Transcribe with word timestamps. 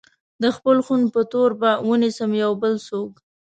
د 0.41 0.43
خپل 0.55 0.77
خون 0.85 1.01
په 1.13 1.21
تور 1.31 1.49
به 1.61 1.71
ونيسم 1.87 2.31
يو 2.43 2.51
بل 2.61 2.73
څوک 2.87 3.11